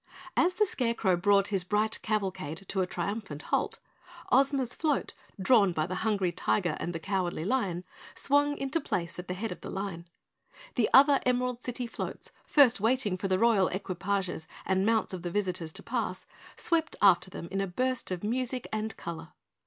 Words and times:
As 0.35 0.55
the 0.55 0.65
Scarecrow 0.65 1.15
brought 1.15 1.49
his 1.49 1.63
bright 1.63 2.01
cavalcade 2.01 2.65
to 2.69 2.81
a 2.81 2.87
triumphant 2.87 3.43
halt, 3.53 3.77
Ozma's 4.31 4.73
float, 4.73 5.13
drawn 5.39 5.73
by 5.73 5.85
the 5.85 5.93
Hungry 6.01 6.31
Tiger 6.31 6.75
and 6.79 6.91
the 6.91 6.99
Cowardly 6.99 7.45
Lion, 7.45 7.83
swung 8.15 8.57
into 8.57 8.81
place 8.81 9.19
at 9.19 9.27
the 9.27 9.35
head 9.35 9.51
of 9.51 9.61
the 9.61 9.69
line. 9.69 10.07
The 10.73 10.89
other 10.91 11.19
Emerald 11.23 11.61
City 11.63 11.85
Floats, 11.85 12.31
first 12.47 12.79
waiting 12.81 13.15
for 13.15 13.27
the 13.27 13.37
Royal 13.37 13.67
Equipages 13.67 14.47
and 14.65 14.87
mounts 14.87 15.13
of 15.13 15.21
the 15.21 15.29
visitors 15.29 15.71
to 15.73 15.83
pass, 15.83 16.25
swept 16.55 16.95
after 16.99 17.29
them 17.29 17.47
in 17.51 17.61
a 17.61 17.67
burst 17.67 18.09
of 18.09 18.23
music 18.23 18.67
and 18.73 18.97
color. 18.97 19.33